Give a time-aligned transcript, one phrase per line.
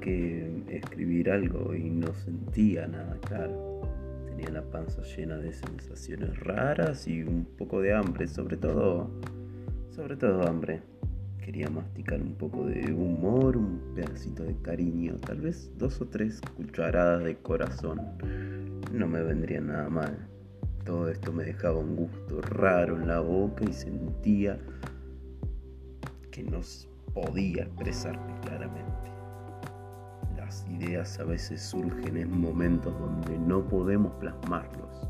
[0.00, 3.82] que escribir algo y no sentía nada claro.
[4.26, 9.10] Tenía la panza llena de sensaciones raras y un poco de hambre, sobre todo,
[9.90, 10.80] sobre todo hambre.
[11.44, 16.40] Quería masticar un poco de humor, un pedacito de cariño, tal vez dos o tres
[16.56, 18.00] cucharadas de corazón.
[18.92, 20.16] No me vendría nada mal.
[20.84, 24.58] Todo esto me dejaba un gusto raro en la boca y sentía
[26.30, 26.60] que no
[27.12, 29.13] podía expresarme claramente.
[30.68, 35.08] Ideas a veces surgen en momentos donde no podemos plasmarlos.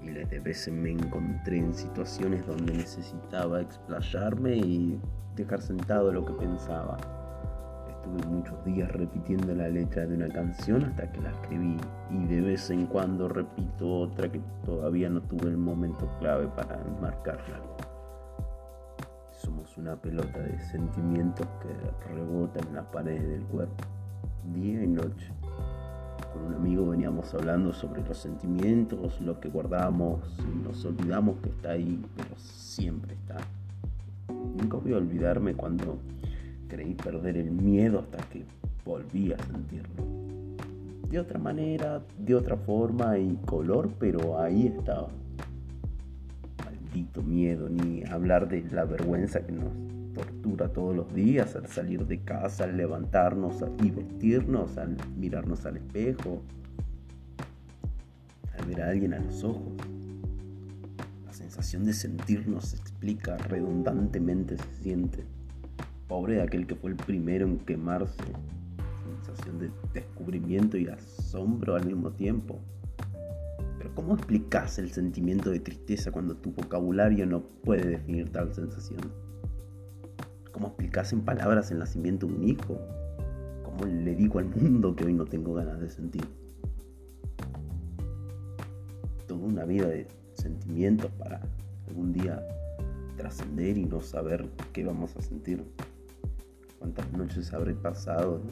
[0.00, 5.00] Miles de veces me encontré en situaciones donde necesitaba explayarme y
[5.34, 6.96] dejar sentado lo que pensaba.
[7.88, 11.76] Estuve muchos días repitiendo la letra de una canción hasta que la escribí
[12.10, 16.80] y de vez en cuando repito otra que todavía no tuve el momento clave para
[16.82, 17.60] enmarcarla.
[19.32, 23.84] Somos una pelota de sentimientos que rebotan en las paredes del cuerpo,
[24.54, 25.32] día y noche.
[26.32, 31.48] Con un amigo veníamos hablando sobre los sentimientos, lo que guardamos y nos olvidamos que
[31.50, 33.36] está ahí, pero siempre está.
[34.28, 35.98] Nunca voy a olvidarme cuando
[36.68, 38.44] creí perder el miedo hasta que
[38.84, 40.04] volví a sentirlo.
[41.10, 45.08] De otra manera, de otra forma y color, pero ahí estaba.
[46.64, 49.99] Maldito miedo, ni hablar de la vergüenza que nos
[50.50, 55.76] tortura todos los días al salir de casa, al levantarnos y vestirnos, al mirarnos al
[55.76, 56.42] espejo,
[58.58, 59.72] al ver a alguien a los ojos.
[61.26, 65.24] La sensación de sentirnos se explica, redundantemente se siente
[66.08, 68.24] pobre de aquel que fue el primero en quemarse.
[69.24, 72.58] Sensación de descubrimiento y asombro al mismo tiempo.
[73.78, 79.29] Pero ¿cómo explicas el sentimiento de tristeza cuando tu vocabulario no puede definir tal sensación?
[80.60, 82.78] ¿Cómo explicas en palabras el nacimiento de un hijo?
[83.64, 86.22] ¿Cómo le digo al mundo que hoy no tengo ganas de sentir?
[89.26, 91.40] Toda una vida de sentimientos para
[91.88, 92.46] algún día
[93.16, 95.64] trascender y no saber qué vamos a sentir
[96.78, 98.42] cuántas noches habré pasado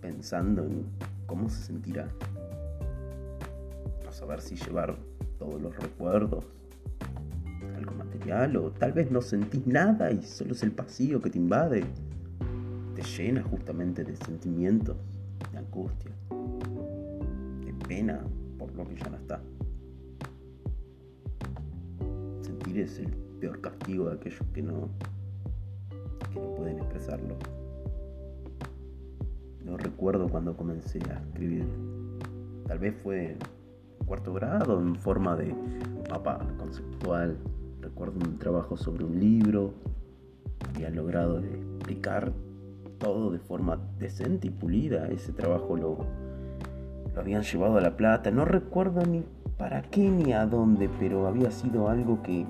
[0.00, 0.86] pensando en
[1.26, 2.08] cómo se sentirá.
[4.04, 4.96] No saber si llevar
[5.36, 6.44] todos los recuerdos,
[7.82, 11.38] algo material, o tal vez no sentís nada y solo es el pasillo que te
[11.38, 11.84] invade.
[12.94, 14.96] Te llena justamente de sentimientos,
[15.50, 16.10] de angustia,
[17.64, 18.20] de pena
[18.58, 19.40] por lo que ya no está.
[22.42, 23.08] Sentir es el
[23.40, 24.88] peor castigo de aquellos que no
[26.56, 27.36] pueden expresarlo.
[29.64, 31.66] No recuerdo cuando comencé a escribir.
[32.66, 33.36] Tal vez fue
[34.06, 35.54] cuarto grado, en forma de
[36.10, 37.38] mapa conceptual.
[37.82, 39.74] Recuerdo un trabajo sobre un libro.
[40.74, 42.32] Había logrado explicar
[42.98, 45.08] todo de forma decente y pulida.
[45.08, 45.98] Ese trabajo lo,
[47.12, 48.30] lo habían llevado a La Plata.
[48.30, 49.24] No recuerdo ni
[49.58, 52.46] para qué ni a dónde, pero había sido algo que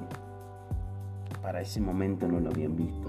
[1.42, 3.08] para ese momento no lo habían visto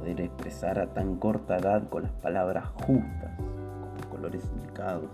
[0.00, 5.10] poder expresar a tan corta edad con las palabras justas, con colores indicados.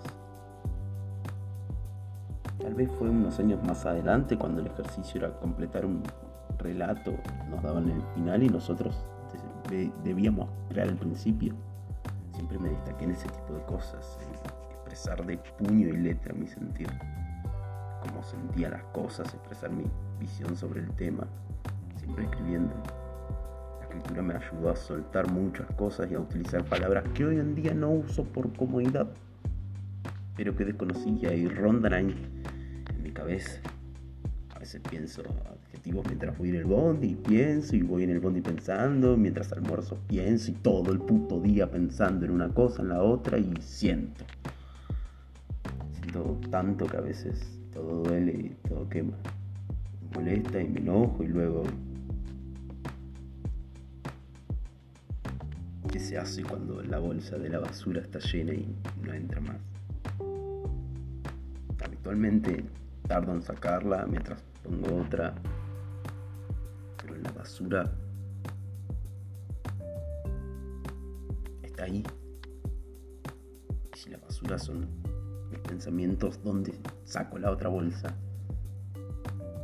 [2.66, 6.02] Tal vez fue unos años más adelante cuando el ejercicio era completar un
[6.58, 7.14] relato,
[7.48, 9.04] nos daban el final y nosotros
[10.02, 11.54] debíamos crear el principio.
[12.32, 14.34] Siempre me destaqué en ese tipo de cosas, en
[14.74, 16.88] expresar de puño y letra mi sentir,
[18.02, 19.84] cómo sentía las cosas, expresar mi
[20.18, 21.24] visión sobre el tema,
[22.00, 22.74] siempre escribiendo
[23.82, 27.74] escritura me ayudó a soltar muchas cosas y a utilizar palabras que hoy en día
[27.74, 29.06] no uso por comodidad,
[30.36, 32.42] pero que desconocía y rondan ahí
[33.16, 33.60] cabeza.
[34.54, 38.42] A veces pienso adjetivos mientras voy en el bondi, pienso y voy en el bondi
[38.42, 43.02] pensando, mientras almuerzo pienso y todo el puto día pensando en una cosa, en la
[43.02, 44.24] otra y siento.
[46.00, 49.16] Siento tanto que a veces todo duele y todo quema.
[50.02, 51.64] Me molesta y me enojo y luego
[55.90, 58.68] ¿Qué se hace cuando la bolsa de la basura está llena y
[59.02, 59.56] no entra más?
[61.82, 62.64] Habitualmente
[63.06, 65.34] tardo en sacarla mientras pongo otra,
[67.00, 67.90] pero la basura
[71.62, 72.04] está ahí.
[73.94, 74.88] Y si la basura son
[75.50, 76.74] mis pensamientos, ¿dónde
[77.04, 78.14] saco la otra bolsa?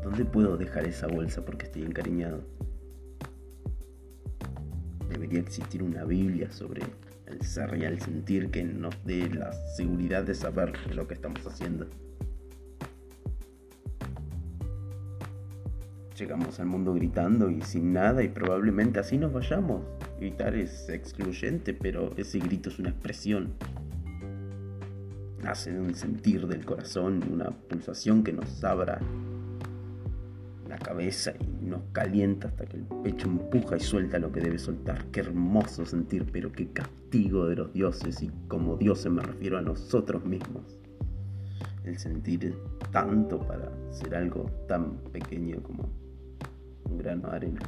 [0.02, 2.42] ¿Dónde puedo dejar esa bolsa porque estoy encariñado?
[5.12, 6.82] debería existir una Biblia sobre
[7.26, 11.46] el ser y el sentir que nos dé la seguridad de saber lo que estamos
[11.46, 11.86] haciendo.
[16.22, 19.82] Llegamos al mundo gritando y sin nada y probablemente así nos vayamos.
[20.20, 23.54] gritar es excluyente, pero ese grito es una expresión.
[25.44, 29.00] Hace un sentir del corazón, una pulsación que nos abra
[30.68, 34.60] la cabeza y nos calienta hasta que el pecho empuja y suelta lo que debe
[34.60, 35.04] soltar.
[35.06, 39.62] Qué hermoso sentir, pero qué castigo de los dioses y como dioses me refiero a
[39.62, 40.78] nosotros mismos.
[41.82, 42.54] El sentir
[42.92, 46.01] tanto para ser algo tan pequeño como
[46.96, 47.60] grano arena.